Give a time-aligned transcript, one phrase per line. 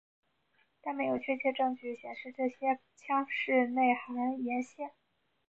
[0.81, 4.89] 但没有确切证据显示这些腔室内含盐腺。